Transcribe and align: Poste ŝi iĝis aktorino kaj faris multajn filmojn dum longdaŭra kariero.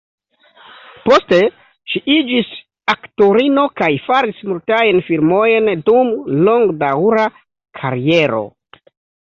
Poste 1.01 1.37
ŝi 1.93 2.01
iĝis 2.13 2.49
aktorino 2.93 3.67
kaj 3.83 3.91
faris 4.07 4.41
multajn 4.53 5.03
filmojn 5.11 5.71
dum 5.93 6.11
longdaŭra 6.51 7.29
kariero. 7.83 8.45